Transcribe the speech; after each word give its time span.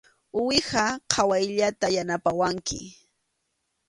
Uwiha 0.39 0.85
qhawayllata 1.11 1.87
yanapawanki. 1.95 2.79